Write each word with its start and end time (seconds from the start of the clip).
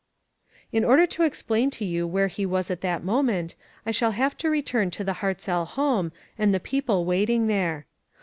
In 0.71 0.83
order 0.83 1.05
to 1.05 1.21
explain 1.21 1.69
to 1.69 1.85
you 1.85 2.07
where 2.07 2.25
he 2.25 2.43
was 2.43 2.71
at 2.71 2.81
that 2.81 3.03
moment, 3.03 3.53
I 3.85 3.91
shall 3.91 4.13
have 4.13 4.35
to 4.39 4.49
return 4.49 4.89
to 4.89 5.03
the 5.03 5.13
Hartzell 5.21 5.67
home, 5.67 6.11
and 6.39 6.51
the 6.51 6.59
people 6.59 7.05
waiting 7.05 7.45
there. 7.45 7.85